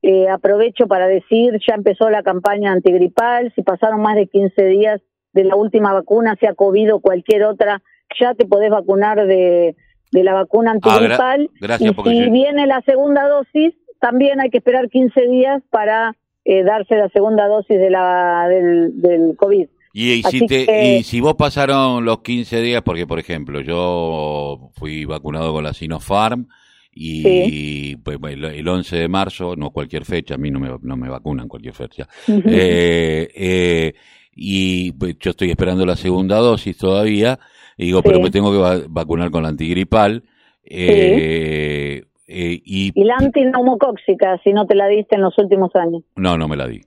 eh, 0.00 0.30
aprovecho 0.30 0.86
para 0.86 1.08
decir, 1.08 1.60
ya 1.68 1.74
empezó 1.74 2.08
la 2.08 2.22
campaña 2.22 2.72
antigripal, 2.72 3.52
si 3.54 3.62
pasaron 3.62 4.00
más 4.00 4.16
de 4.16 4.28
15 4.28 4.64
días 4.64 5.02
de 5.34 5.44
la 5.44 5.56
última 5.56 5.92
vacuna, 5.92 6.36
sea 6.40 6.54
COVID 6.54 6.94
o 6.94 7.00
cualquier 7.00 7.44
otra, 7.44 7.82
ya 8.18 8.32
te 8.34 8.46
podés 8.46 8.70
vacunar 8.70 9.26
de, 9.26 9.76
de 10.12 10.24
la 10.24 10.32
vacuna 10.32 10.70
ah, 10.70 10.74
antigripal. 10.74 11.50
gracias 11.60 11.94
y 12.06 12.10
si 12.10 12.30
viene 12.30 12.66
la 12.66 12.80
segunda 12.86 13.28
dosis, 13.28 13.74
también 14.00 14.40
hay 14.40 14.48
que 14.48 14.56
esperar 14.56 14.88
15 14.88 15.28
días 15.28 15.62
para 15.68 16.16
eh, 16.46 16.62
darse 16.62 16.96
la 16.96 17.10
segunda 17.10 17.46
dosis 17.46 17.78
de 17.78 17.90
la, 17.90 18.46
del, 18.48 19.02
del 19.02 19.36
COVID. 19.36 19.68
Y, 19.92 20.22
si 20.22 20.46
te, 20.46 20.98
y 20.98 21.02
si 21.02 21.20
vos 21.20 21.34
pasaron 21.34 22.04
los 22.04 22.20
15 22.22 22.60
días, 22.60 22.82
porque 22.82 23.06
por 23.06 23.18
ejemplo, 23.18 23.60
yo 23.60 24.70
fui 24.74 25.04
vacunado 25.04 25.52
con 25.52 25.64
la 25.64 25.72
Sinopharm 25.72 26.46
y 26.92 27.96
pues, 27.96 28.18
el 28.22 28.68
11 28.68 28.96
de 28.96 29.08
marzo, 29.08 29.56
no 29.56 29.70
cualquier 29.70 30.04
fecha, 30.04 30.34
a 30.34 30.38
mí 30.38 30.50
no 30.50 30.60
me, 30.60 30.70
no 30.82 30.96
me 30.96 31.08
vacunan 31.08 31.48
cualquier 31.48 31.74
fecha. 31.74 32.06
eh, 32.28 33.28
eh, 33.34 33.94
y 34.34 34.92
pues, 34.92 35.16
yo 35.18 35.30
estoy 35.30 35.50
esperando 35.50 35.84
la 35.84 35.96
segunda 35.96 36.38
dosis 36.38 36.76
todavía, 36.76 37.38
y 37.76 37.86
digo, 37.86 38.02
pero 38.02 38.20
me 38.20 38.30
tengo 38.30 38.52
que 38.52 38.86
vacunar 38.88 39.30
con 39.30 39.42
la 39.42 39.48
antigripal. 39.48 40.24
Eh, 40.64 42.04
eh, 42.26 42.62
y, 42.64 42.92
y 42.94 43.04
la 43.04 43.16
antineumocóxica, 43.16 44.38
si 44.44 44.52
no 44.52 44.66
te 44.66 44.76
la 44.76 44.86
diste 44.86 45.16
en 45.16 45.22
los 45.22 45.36
últimos 45.38 45.74
años. 45.74 46.02
No, 46.14 46.38
no 46.38 46.46
me 46.46 46.56
la 46.56 46.68
di. 46.68 46.80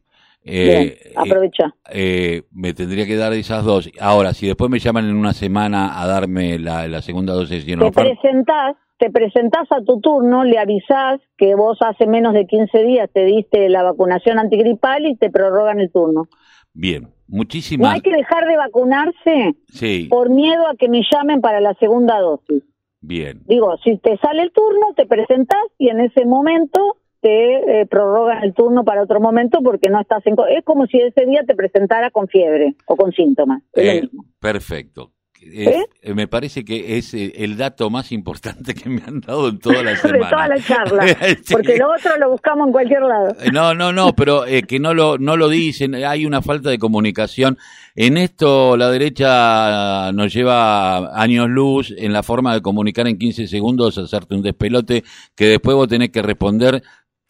Eh, 0.45 1.13
aprovecha. 1.15 1.73
Eh, 1.91 2.43
me 2.51 2.73
tendría 2.73 3.05
que 3.05 3.15
dar 3.15 3.33
esas 3.33 3.63
dos. 3.63 3.89
Ahora, 3.99 4.33
si 4.33 4.47
después 4.47 4.69
me 4.69 4.79
llaman 4.79 5.09
en 5.09 5.15
una 5.15 5.33
semana 5.33 6.01
a 6.01 6.07
darme 6.07 6.59
la, 6.59 7.01
segunda 7.01 7.33
dosis 7.33 7.65
de 7.65 7.77
Te 7.77 7.91
presentás, 7.91 8.75
te 8.97 9.09
presentás 9.09 9.71
a 9.71 9.81
tu 9.83 9.99
turno, 10.01 10.43
le 10.43 10.59
avisás 10.59 11.21
que 11.37 11.55
vos 11.55 11.77
hace 11.81 12.07
menos 12.07 12.33
de 12.33 12.45
15 12.45 12.83
días 12.83 13.09
te 13.13 13.25
diste 13.25 13.69
la 13.69 13.83
vacunación 13.83 14.39
antigripal 14.39 15.05
y 15.05 15.15
te 15.15 15.29
prorrogan 15.29 15.79
el 15.79 15.91
turno. 15.91 16.27
Bien, 16.73 17.09
muchísimas. 17.27 17.87
No 17.87 17.93
hay 17.95 18.01
que 18.01 18.15
dejar 18.15 18.45
de 18.45 18.57
vacunarse 18.57 19.55
sí. 19.67 20.07
por 20.09 20.29
miedo 20.29 20.67
a 20.67 20.75
que 20.75 20.89
me 20.89 21.01
llamen 21.11 21.39
para 21.39 21.61
la 21.61 21.73
segunda 21.75 22.19
dosis. 22.19 22.63
Bien. 23.01 23.41
Digo, 23.45 23.75
si 23.83 23.97
te 23.97 24.17
sale 24.17 24.43
el 24.43 24.51
turno, 24.51 24.93
te 24.95 25.05
presentás 25.05 25.63
y 25.77 25.89
en 25.89 25.99
ese 25.99 26.25
momento 26.25 26.97
te 27.23 27.81
eh, 27.81 27.85
prorrogan 27.85 28.43
el 28.43 28.53
turno 28.53 28.83
para 28.83 29.01
otro 29.01 29.21
momento 29.21 29.59
porque 29.63 29.89
no 29.89 30.01
estás 30.01 30.21
en... 30.27 30.35
Es 30.49 30.65
como 30.65 30.85
si 30.87 30.99
ese 30.99 31.25
día 31.25 31.43
te 31.47 31.55
presentara 31.55 32.11
con 32.11 32.27
fiebre 32.27 32.75
o 32.85 32.97
con 32.97 33.13
síntomas. 33.13 33.63
Eh, 33.75 34.09
perfecto. 34.39 35.11
¿Eh? 35.45 35.83
Me 36.13 36.27
parece 36.27 36.63
que 36.63 36.97
es 36.97 37.13
el 37.13 37.57
dato 37.57 37.89
más 37.89 38.13
importante 38.13 38.73
que 38.73 38.89
me 38.89 39.01
han 39.05 39.19
dado 39.19 39.49
en 39.49 39.59
toda 39.59 39.83
la 39.83 39.95
semana. 39.95 40.17
de 40.23 40.29
toda 40.29 40.47
la 40.47 40.61
charla, 40.61 41.05
porque 41.51 41.77
lo 41.77 41.91
otro 41.91 42.17
lo 42.17 42.31
buscamos 42.31 42.67
en 42.67 42.71
cualquier 42.71 43.01
lado. 43.01 43.35
No, 43.51 43.73
no, 43.73 43.91
no, 43.91 44.13
pero 44.13 44.43
que 44.67 44.79
no 44.79 44.93
lo, 44.93 45.17
no 45.17 45.35
lo 45.35 45.49
dicen, 45.49 45.95
hay 45.95 46.25
una 46.25 46.41
falta 46.41 46.69
de 46.69 46.77
comunicación. 46.77 47.57
En 47.95 48.17
esto 48.17 48.77
la 48.77 48.89
derecha 48.89 50.11
nos 50.13 50.33
lleva 50.33 51.21
años 51.21 51.49
luz 51.49 51.93
en 51.97 52.13
la 52.13 52.23
forma 52.23 52.53
de 52.53 52.61
comunicar 52.61 53.07
en 53.07 53.17
15 53.17 53.47
segundos, 53.47 53.97
hacerte 53.97 54.35
un 54.35 54.43
despelote 54.43 55.03
que 55.35 55.47
después 55.47 55.75
vos 55.75 55.89
tenés 55.89 56.09
que 56.09 56.21
responder 56.21 56.81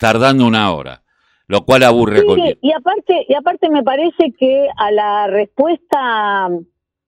tardando 0.03 0.45
una 0.45 0.73
hora, 0.73 1.01
lo 1.47 1.63
cual 1.63 1.83
aburre 1.83 2.19
sí, 2.19 2.57
Y 2.61 2.73
aparte, 2.73 3.25
y 3.27 3.33
aparte 3.35 3.69
me 3.69 3.83
parece 3.83 4.33
que 4.37 4.67
a 4.75 4.91
la 4.91 5.27
respuesta 5.27 6.49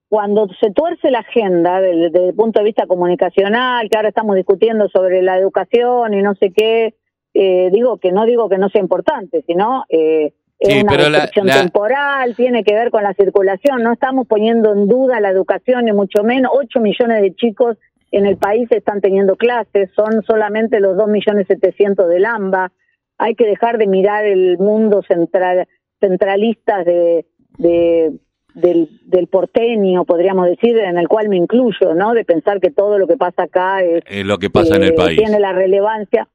cuando 0.08 0.48
se 0.62 0.72
tuerce 0.72 1.12
la 1.12 1.20
agenda 1.20 1.82
desde, 1.82 2.30
el 2.30 2.34
punto 2.36 2.60
de 2.60 2.66
vista 2.66 2.88
comunicacional, 2.88 3.90
que 3.90 3.98
ahora 3.98 4.10
estamos 4.10 4.38
discutiendo 4.38 4.88
sobre 4.88 5.22
la 5.22 5.38
educación 5.38 6.14
y 6.14 6.22
no 6.22 6.36
sé 6.36 6.54
qué, 6.56 6.96
eh, 7.34 7.70
digo 7.74 7.98
que 7.98 8.14
no 8.14 8.26
digo 8.26 8.48
que 8.48 8.58
no 8.58 8.70
sea 8.70 8.80
importante, 8.80 9.44
sino 9.46 9.84
eh, 9.90 10.32
es 10.58 10.84
una 10.84 10.96
restricción 10.96 11.48
temporal, 11.48 12.34
tiene 12.34 12.64
que 12.64 12.74
ver 12.74 12.92
con 12.92 13.04
la 13.04 13.14
circulación, 13.14 13.84
no 13.84 13.92
estamos 13.92 14.26
poniendo 14.26 14.72
en 14.72 14.88
duda 14.88 15.20
la 15.20 15.32
educación, 15.32 15.84
ni 15.84 15.92
mucho 15.92 16.24
menos, 16.24 16.50
8 16.56 16.80
millones 16.80 17.22
de 17.22 17.36
chicos 17.36 17.78
en 18.12 18.26
el 18.26 18.38
país 18.38 18.72
están 18.72 19.02
teniendo 19.02 19.36
clases, 19.36 19.90
son 19.94 20.24
solamente 20.26 20.80
los 20.80 20.96
2 20.96 21.10
millones 21.10 21.48
700 21.48 22.08
del 22.08 22.24
AMBA, 22.24 22.72
hay 23.18 23.36
que 23.36 23.46
dejar 23.46 23.78
de 23.78 23.88
mirar 23.88 24.26
el 24.26 24.58
mundo 24.58 25.02
central, 25.08 25.68
centralista 26.00 26.84
de, 26.84 27.26
del, 27.58 28.90
del, 29.06 29.28
porteño, 29.28 30.06
podríamos 30.06 30.48
decir, 30.48 30.78
en 30.78 30.98
el 30.98 31.08
cual 31.08 31.30
me 31.30 31.38
incluyo, 31.38 31.94
¿no? 31.94 32.14
De 32.14 32.26
pensar 32.26 32.60
que 32.60 32.72
todo 32.72 32.98
lo 32.98 33.08
que 33.08 33.18
pasa 33.18 33.44
acá 33.44 33.84
es, 33.84 34.04
lo 34.26 34.38
que 34.38 34.50
pasa 34.50 34.76
en 34.76 34.84
el 34.84 34.90
eh, 34.90 34.96
país. 34.96 35.18
Tiene 35.18 35.40
la 35.40 35.54
relevancia. 35.54 36.28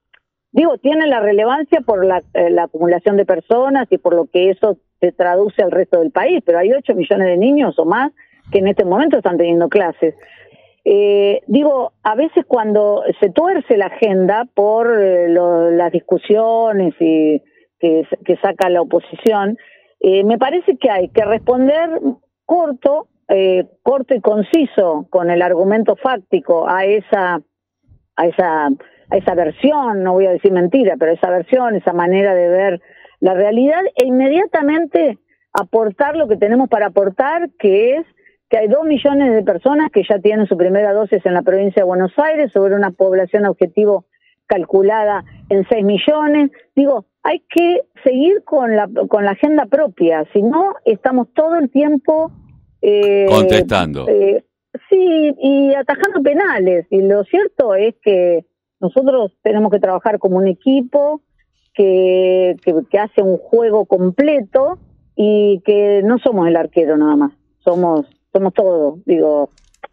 Digo, 0.52 0.78
tiene 0.78 1.06
la 1.06 1.20
relevancia 1.20 1.80
por 1.80 2.04
la, 2.04 2.22
eh, 2.34 2.50
la, 2.50 2.64
acumulación 2.64 3.16
de 3.16 3.24
personas 3.24 3.86
y 3.90 3.98
por 3.98 4.14
lo 4.14 4.26
que 4.26 4.50
eso 4.50 4.78
se 5.00 5.12
traduce 5.12 5.62
al 5.62 5.70
resto 5.70 6.00
del 6.00 6.10
país, 6.10 6.42
pero 6.44 6.58
hay 6.58 6.72
8 6.72 6.94
millones 6.94 7.26
de 7.26 7.36
niños 7.36 7.78
o 7.78 7.84
más 7.84 8.12
que 8.50 8.58
en 8.58 8.68
este 8.68 8.84
momento 8.84 9.16
están 9.16 9.38
teniendo 9.38 9.68
clases. 9.68 10.14
Eh, 10.84 11.42
digo, 11.46 11.92
a 12.02 12.14
veces 12.14 12.44
cuando 12.46 13.02
se 13.20 13.30
tuerce 13.30 13.76
la 13.76 13.86
agenda 13.86 14.46
por 14.54 14.98
eh, 14.98 15.28
las 15.28 15.92
discusiones 15.92 16.94
y 17.00 17.42
que, 17.78 18.06
saca 18.42 18.68
la 18.68 18.82
oposición, 18.82 19.56
eh, 20.00 20.24
me 20.24 20.38
parece 20.38 20.76
que 20.76 20.90
hay 20.90 21.08
que 21.08 21.24
responder 21.24 21.90
corto, 22.44 23.08
eh, 23.28 23.66
corto 23.82 24.14
y 24.14 24.20
conciso 24.20 25.06
con 25.10 25.30
el 25.30 25.42
argumento 25.42 25.96
fáctico 25.96 26.68
a 26.68 26.84
esa, 26.84 27.40
a 28.16 28.26
esa, 28.26 28.66
a 28.66 29.16
esa 29.16 29.34
versión, 29.34 30.02
no 30.02 30.12
voy 30.12 30.26
a 30.26 30.32
decir 30.32 30.52
mentira, 30.52 30.96
pero 30.98 31.12
esa 31.12 31.30
versión, 31.30 31.74
esa 31.74 31.92
manera 31.92 32.34
de 32.34 32.48
ver 32.48 32.80
la 33.20 33.34
realidad 33.34 33.80
e 33.96 34.06
inmediatamente 34.06 35.18
aportar 35.52 36.16
lo 36.16 36.28
que 36.28 36.36
tenemos 36.36 36.68
para 36.68 36.86
aportar, 36.86 37.50
que 37.58 37.96
es 37.96 38.06
que 38.50 38.58
hay 38.58 38.68
dos 38.68 38.84
millones 38.84 39.32
de 39.32 39.42
personas 39.44 39.90
que 39.92 40.02
ya 40.06 40.18
tienen 40.18 40.46
su 40.46 40.56
primera 40.56 40.92
dosis 40.92 41.24
en 41.24 41.34
la 41.34 41.42
provincia 41.42 41.82
de 41.82 41.86
Buenos 41.86 42.12
Aires 42.18 42.50
sobre 42.52 42.74
una 42.74 42.90
población 42.90 43.46
objetivo 43.46 44.06
calculada 44.46 45.24
en 45.48 45.64
seis 45.68 45.84
millones. 45.84 46.50
Digo, 46.74 47.06
hay 47.22 47.44
que 47.48 47.82
seguir 48.02 48.42
con 48.44 48.74
la, 48.74 48.88
con 49.08 49.24
la 49.24 49.32
agenda 49.32 49.66
propia, 49.66 50.26
si 50.32 50.42
no 50.42 50.74
estamos 50.84 51.28
todo 51.32 51.56
el 51.56 51.70
tiempo... 51.70 52.32
Eh, 52.82 53.26
Contestando. 53.28 54.08
Eh, 54.08 54.44
sí, 54.88 55.34
y 55.38 55.72
atajando 55.74 56.20
penales. 56.20 56.86
Y 56.90 57.02
lo 57.02 57.22
cierto 57.24 57.76
es 57.76 57.94
que 58.02 58.44
nosotros 58.80 59.32
tenemos 59.42 59.70
que 59.70 59.78
trabajar 59.78 60.18
como 60.18 60.38
un 60.38 60.48
equipo 60.48 61.20
que, 61.72 62.56
que, 62.64 62.74
que 62.90 62.98
hace 62.98 63.22
un 63.22 63.36
juego 63.36 63.84
completo 63.84 64.78
y 65.14 65.62
que 65.64 66.02
no 66.02 66.18
somos 66.18 66.48
el 66.48 66.56
arquero 66.56 66.96
nada 66.96 67.14
más, 67.14 67.32
somos 67.62 68.06
somos 68.32 68.54
todos, 68.54 69.04
digo, 69.04 69.50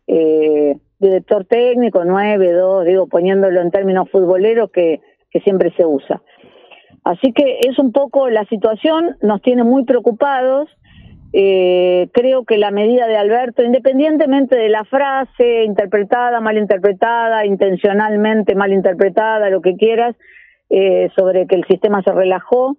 eh, 0.07 0.75
director 0.99 1.45
técnico, 1.45 2.03
nueve, 2.05 2.51
dos, 2.51 2.85
digo, 2.85 3.07
poniéndolo 3.07 3.61
en 3.61 3.71
términos 3.71 4.09
futboleros 4.09 4.71
que, 4.71 5.01
siempre 5.43 5.71
se 5.77 5.85
usa. 5.85 6.19
Así 7.03 7.31
que 7.31 7.59
es 7.59 7.77
un 7.77 7.91
poco 7.91 8.27
la 8.27 8.43
situación, 8.45 9.17
nos 9.21 9.39
tiene 9.43 9.63
muy 9.63 9.85
preocupados. 9.85 10.67
Eh, 11.31 12.09
creo 12.11 12.43
que 12.43 12.57
la 12.57 12.71
medida 12.71 13.05
de 13.05 13.17
Alberto, 13.17 13.61
independientemente 13.61 14.55
de 14.55 14.69
la 14.69 14.83
frase 14.83 15.63
interpretada, 15.63 16.39
mal 16.39 16.57
interpretada, 16.57 17.45
intencionalmente 17.45 18.55
mal 18.55 18.73
interpretada, 18.73 19.51
lo 19.51 19.61
que 19.61 19.75
quieras, 19.75 20.15
eh, 20.71 21.09
sobre 21.15 21.45
que 21.45 21.53
el 21.53 21.65
sistema 21.65 22.01
se 22.01 22.11
relajó, 22.11 22.77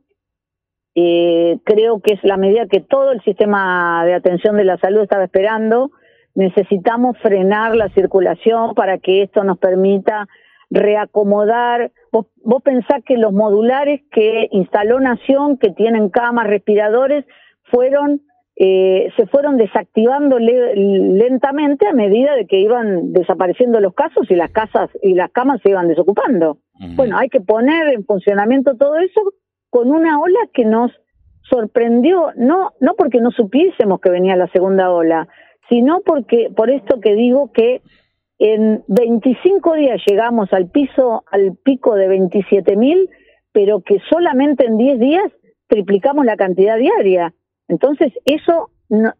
eh, 0.94 1.58
creo 1.64 2.00
que 2.00 2.14
es 2.14 2.24
la 2.24 2.36
medida 2.36 2.66
que 2.66 2.80
todo 2.80 3.12
el 3.12 3.22
sistema 3.22 4.04
de 4.04 4.14
atención 4.14 4.56
de 4.56 4.64
la 4.64 4.78
salud 4.78 5.02
estaba 5.02 5.24
esperando. 5.24 5.90
Necesitamos 6.34 7.16
frenar 7.18 7.76
la 7.76 7.88
circulación 7.90 8.74
para 8.74 8.98
que 8.98 9.22
esto 9.22 9.44
nos 9.44 9.58
permita 9.58 10.28
reacomodar. 10.70 11.92
Vos, 12.12 12.26
vos 12.44 12.62
pensás 12.62 13.02
que 13.04 13.16
los 13.16 13.32
modulares 13.32 14.02
que 14.10 14.48
instaló 14.50 15.00
Nación, 15.00 15.58
que 15.58 15.70
tienen 15.70 16.10
camas, 16.10 16.46
respiradores, 16.46 17.24
fueron 17.64 18.22
eh, 18.60 19.12
se 19.16 19.24
fueron 19.28 19.56
desactivando 19.56 20.36
lentamente 20.40 21.86
a 21.86 21.92
medida 21.92 22.34
de 22.34 22.44
que 22.48 22.58
iban 22.58 23.12
desapareciendo 23.12 23.78
los 23.78 23.94
casos 23.94 24.28
y 24.30 24.34
las 24.34 24.50
casas 24.50 24.90
y 25.00 25.14
las 25.14 25.30
camas 25.30 25.60
se 25.62 25.70
iban 25.70 25.86
desocupando. 25.86 26.58
Bueno, 26.96 27.18
hay 27.18 27.28
que 27.28 27.40
poner 27.40 27.86
en 27.94 28.04
funcionamiento 28.04 28.74
todo 28.74 28.96
eso 28.96 29.20
con 29.70 29.90
una 29.90 30.20
ola 30.20 30.40
que 30.52 30.64
nos 30.64 30.92
sorprendió, 31.42 32.32
no, 32.36 32.72
no 32.80 32.94
porque 32.94 33.20
no 33.20 33.30
supiésemos 33.30 34.00
que 34.00 34.10
venía 34.10 34.36
la 34.36 34.48
segunda 34.48 34.90
ola, 34.90 35.28
sino 35.68 36.00
porque, 36.00 36.50
por 36.54 36.70
esto 36.70 37.00
que 37.00 37.14
digo 37.14 37.52
que 37.52 37.82
en 38.38 38.84
25 38.86 39.74
días 39.74 40.00
llegamos 40.06 40.52
al 40.52 40.70
piso, 40.70 41.24
al 41.30 41.56
pico 41.56 41.94
de 41.94 42.08
27 42.08 42.76
mil, 42.76 43.10
pero 43.52 43.80
que 43.80 43.98
solamente 44.10 44.66
en 44.66 44.78
10 44.78 44.98
días 45.00 45.32
triplicamos 45.66 46.24
la 46.24 46.36
cantidad 46.36 46.78
diaria. 46.78 47.34
Entonces, 47.66 48.12
eso 48.24 48.70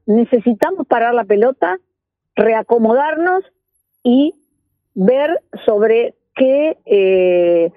necesitamos 0.07 0.87
parar 0.87 1.15
la 1.15 1.25
pelota, 1.25 1.79
reacomodarnos 2.35 3.45
y 4.03 4.35
ver 4.95 5.41
sobre 5.67 6.15
qué, 6.35 6.79
eh, 6.87 7.73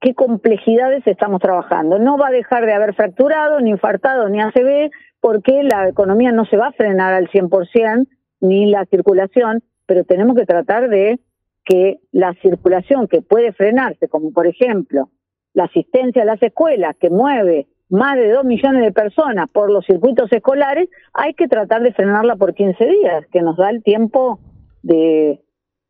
qué 0.00 0.14
complejidades 0.14 1.06
estamos 1.06 1.40
trabajando. 1.40 1.98
No 1.98 2.16
va 2.16 2.28
a 2.28 2.32
dejar 2.32 2.66
de 2.66 2.72
haber 2.72 2.94
fracturado, 2.94 3.60
ni 3.60 3.70
infartado, 3.70 4.28
ni 4.28 4.40
ACV, 4.40 4.90
porque 5.20 5.62
la 5.62 5.88
economía 5.88 6.32
no 6.32 6.44
se 6.44 6.56
va 6.56 6.68
a 6.68 6.72
frenar 6.72 7.14
al 7.14 7.28
100%, 7.28 8.06
ni 8.40 8.70
la 8.70 8.84
circulación, 8.86 9.62
pero 9.86 10.04
tenemos 10.04 10.36
que 10.36 10.46
tratar 10.46 10.88
de 10.88 11.18
que 11.64 11.98
la 12.12 12.34
circulación 12.40 13.08
que 13.08 13.20
puede 13.20 13.52
frenarse, 13.52 14.08
como 14.08 14.32
por 14.32 14.46
ejemplo 14.46 15.10
la 15.54 15.64
asistencia 15.64 16.22
a 16.22 16.26
las 16.26 16.42
escuelas, 16.42 16.96
que 17.00 17.10
mueve 17.10 17.66
más 17.88 18.16
de 18.16 18.30
dos 18.30 18.44
millones 18.44 18.82
de 18.82 18.92
personas 18.92 19.48
por 19.50 19.70
los 19.70 19.84
circuitos 19.84 20.30
escolares, 20.32 20.88
hay 21.12 21.34
que 21.34 21.48
tratar 21.48 21.82
de 21.82 21.92
frenarla 21.92 22.36
por 22.36 22.54
15 22.54 22.84
días, 22.86 23.26
que 23.32 23.42
nos 23.42 23.56
da 23.56 23.70
el 23.70 23.82
tiempo 23.82 24.38
de, 24.82 25.42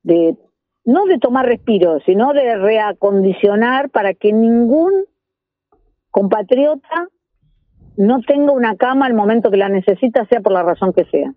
de 0.03 0.37
no 0.89 1.05
de 1.05 1.19
tomar 1.19 1.45
respiro, 1.45 2.01
sino 2.07 2.33
de 2.33 2.57
reacondicionar 2.57 3.91
para 3.91 4.15
que 4.15 4.33
ningún 4.33 4.91
compatriota 6.11 7.09
no 7.99 8.23
tenga 8.23 8.53
una 8.53 8.75
cama 8.75 9.05
al 9.05 9.13
momento 9.13 9.51
que 9.51 9.59
la 9.59 9.69
necesita, 9.69 10.27
sea 10.31 10.41
por 10.41 10.53
la 10.53 10.63
razón 10.63 10.95
que 10.95 11.05
sea. 11.05 11.35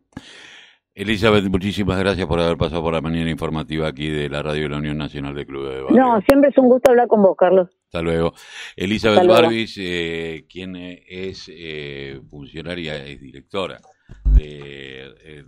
Elizabeth, 0.96 1.44
muchísimas 1.50 2.00
gracias 2.00 2.28
por 2.28 2.40
haber 2.40 2.56
pasado 2.56 2.82
por 2.82 2.94
la 2.94 3.02
mañana 3.02 3.30
informativa 3.30 3.90
aquí 3.90 4.08
de 4.08 4.30
la 4.30 4.42
radio 4.42 4.64
de 4.64 4.70
la 4.70 4.78
Unión 4.78 4.98
Nacional 4.98 5.36
de 5.36 5.46
Clubes 5.46 5.76
de 5.76 5.82
Barrio. 5.82 6.00
No, 6.00 6.22
siempre 6.22 6.52
es 6.52 6.58
un 6.58 6.70
gusto 6.70 6.90
hablar 6.90 7.10
con 7.10 7.22
vos, 7.22 7.36
Carlos. 7.38 7.70
Hasta 7.88 8.02
luego. 8.02 8.32
Elizabeth 8.78 9.28
Barbis, 9.28 9.78
eh, 9.82 10.46
quien 10.50 10.78
es 10.78 11.52
eh, 11.54 12.22
funcionaria, 12.30 12.96
es 13.04 13.20
directora 13.20 13.82
de, 14.26 15.16
eh, 15.24 15.44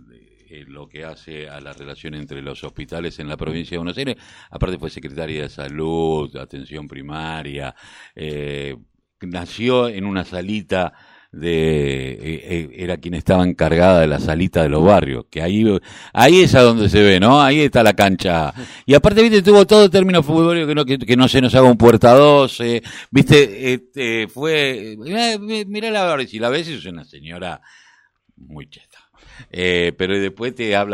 de, 0.48 0.64
lo 0.68 0.88
que 0.88 1.04
hace 1.04 1.48
a 1.48 1.60
la 1.60 1.72
relación 1.72 2.14
entre 2.14 2.40
los 2.40 2.62
hospitales 2.64 3.18
en 3.18 3.28
la 3.28 3.36
provincia 3.36 3.74
de 3.74 3.78
Buenos 3.78 3.98
Aires. 3.98 4.16
Aparte 4.50 4.78
fue 4.78 4.90
secretaria 4.90 5.42
de 5.42 5.48
Salud, 5.48 6.34
Atención 6.36 6.86
Primaria. 6.86 7.74
nació 9.20 9.88
en 9.88 10.04
una 10.04 10.24
salita 10.24 10.92
de 11.34 12.12
eh, 12.12 12.18
eh, 12.22 12.70
era 12.76 12.96
quien 12.98 13.14
estaba 13.14 13.44
encargada 13.44 14.00
de 14.00 14.06
la 14.06 14.20
salita 14.20 14.62
de 14.62 14.68
los 14.68 14.84
barrios, 14.84 15.26
que 15.30 15.42
ahí 15.42 15.64
ahí 16.12 16.42
es 16.42 16.54
a 16.54 16.62
donde 16.62 16.88
se 16.88 17.02
ve, 17.02 17.18
¿no? 17.20 17.40
Ahí 17.40 17.60
está 17.60 17.82
la 17.82 17.94
cancha. 17.94 18.52
Y 18.86 18.94
aparte, 18.94 19.22
viste, 19.22 19.42
tuvo 19.42 19.66
todo 19.66 19.90
término 19.90 20.22
futbolero 20.22 20.66
que 20.66 20.74
no 20.74 20.84
que, 20.84 21.16
no 21.16 21.28
se 21.28 21.40
nos 21.40 21.54
haga 21.54 21.68
un 21.68 21.76
puerta 21.76 22.14
12, 22.14 22.82
viste, 23.10 23.74
este 23.74 24.28
fue 24.28 24.96
mira, 25.66 25.90
la 25.90 26.04
verdad, 26.04 26.26
si 26.26 26.38
la 26.38 26.48
ves 26.48 26.68
es 26.68 26.84
una 26.86 27.04
señora 27.04 27.60
muy 28.36 28.68
cheta. 28.68 28.98
Eh, 29.50 29.92
pero 29.96 30.18
después 30.18 30.54
te 30.54 30.74
habla 30.76 30.92